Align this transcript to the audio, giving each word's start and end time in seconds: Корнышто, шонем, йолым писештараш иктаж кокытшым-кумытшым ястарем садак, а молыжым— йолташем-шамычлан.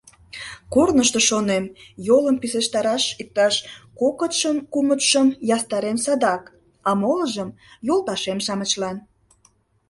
Корнышто, 0.73 1.19
шонем, 1.27 1.65
йолым 2.07 2.35
писештараш 2.41 3.03
иктаж 3.21 3.55
кокытшым-кумытшым 3.99 5.27
ястарем 5.55 5.97
садак, 6.05 6.43
а 6.89 6.91
молыжым— 7.01 7.49
йолташем-шамычлан. 7.87 8.97